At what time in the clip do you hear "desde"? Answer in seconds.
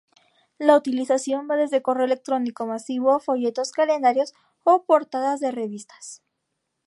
1.57-1.83